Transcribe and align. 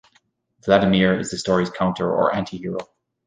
Vladimir 0.65 1.19
is 1.19 1.29
the 1.29 1.37
story's 1.37 1.69
counter 1.69 2.11
or 2.11 2.31
Antihero. 2.31 2.79